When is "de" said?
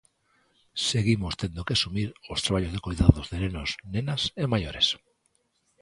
2.73-2.83, 3.31-3.37